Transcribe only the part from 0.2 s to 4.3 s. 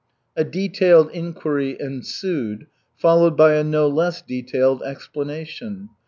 A detailed inquiry ensued, followed by a no less